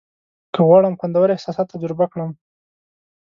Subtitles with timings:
[0.53, 2.31] که غواړم خوندور احساسات تجربه کړم.